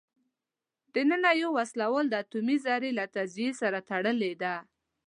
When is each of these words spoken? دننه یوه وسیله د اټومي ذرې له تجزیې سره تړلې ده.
دننه 0.93 1.31
یوه 1.41 1.53
وسیله 1.57 1.87
د 2.07 2.13
اټومي 2.21 2.57
ذرې 2.65 2.91
له 2.99 3.05
تجزیې 3.15 3.51
سره 3.61 3.79
تړلې 3.89 4.33
ده. 4.41 4.55